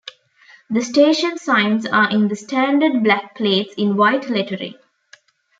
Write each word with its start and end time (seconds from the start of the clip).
The 0.71 0.81
station 0.81 1.37
signs 1.37 1.85
are 1.85 2.09
in 2.09 2.27
the 2.27 2.35
standard 2.35 3.03
black 3.03 3.35
plates 3.35 3.75
in 3.77 3.97
white 3.97 4.31
lettering. 4.31 4.73